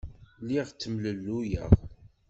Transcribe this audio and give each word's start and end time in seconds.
Lliɣ 0.41 0.67
ttemlelluyeɣ. 0.69 1.69